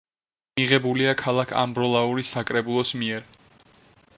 მიღებულია 0.59 1.11
ქალაქ 1.19 1.53
ამბროლაურის 1.65 2.33
საკრებულოს 2.37 2.95
მიერ. 3.03 3.29